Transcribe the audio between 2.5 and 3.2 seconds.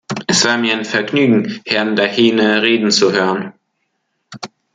reden zu